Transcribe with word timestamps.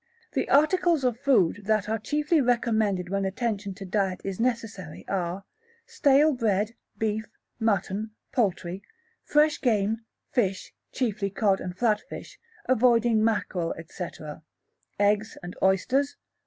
The 0.31 0.49
articles 0.49 1.03
of 1.03 1.19
food 1.19 1.61
that 1.65 1.87
are 1.87 1.99
chiefly 1.99 2.41
recommended 2.41 3.09
when 3.09 3.23
attention 3.23 3.75
to 3.75 3.85
diet 3.85 4.19
is 4.23 4.39
necessary 4.39 5.07
are 5.07 5.43
stale 5.85 6.33
bread, 6.33 6.73
beef, 6.97 7.27
mutton, 7.59 8.09
poultry, 8.31 8.81
fresh 9.23 9.61
game, 9.61 10.01
fish, 10.31 10.73
chiefly 10.91 11.29
cod 11.29 11.61
and 11.61 11.77
flat 11.77 12.01
fish, 12.01 12.39
avoiding 12.65 13.23
mackerel, 13.23 13.75
&c., 13.87 14.07
eggs 14.99 15.37
and 15.43 15.55
oysters. 15.61 16.15